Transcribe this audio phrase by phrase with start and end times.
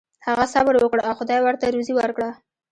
[0.27, 2.29] هغه صبر وکړ او خدای ورته روزي ورکړه.